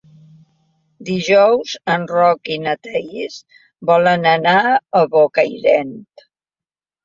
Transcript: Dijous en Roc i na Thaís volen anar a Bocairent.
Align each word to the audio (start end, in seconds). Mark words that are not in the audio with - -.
Dijous 1.09 1.73
en 1.97 2.07
Roc 2.13 2.51
i 2.57 2.57
na 2.65 2.75
Thaís 2.87 3.37
volen 3.93 4.29
anar 4.35 4.57
a 4.73 5.07
Bocairent. 5.15 5.97